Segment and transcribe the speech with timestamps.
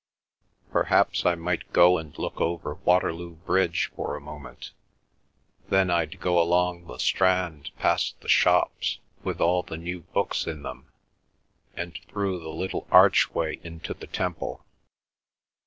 [0.71, 4.71] Perhaps I might go and look over Waterloo Bridge for a moment.
[5.69, 10.63] Then I'd go along the Strand past the shops with all the new books in
[10.63, 10.91] them,
[11.75, 14.65] and through the little archway into the Temple.